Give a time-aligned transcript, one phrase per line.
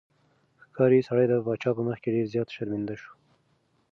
[0.63, 3.11] ښکاري سړی د پاچا په مخ کې ډېر زیات شرمنده شو.